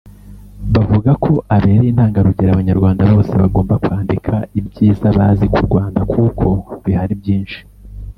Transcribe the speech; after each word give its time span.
bavuga 0.73 1.11
ko 1.23 1.33
abereye 1.55 1.89
intangarugero 1.91 2.49
Abanyarwanda 2.51 3.01
bose 3.11 3.31
bagomba 3.41 3.75
kwandika 3.83 4.33
ibyiza 4.59 5.07
bazi 5.17 5.45
ku 5.53 5.59
Rwanda 5.67 6.01
kuko 6.13 6.47
bihari 6.83 7.13
byinshi 7.21 7.59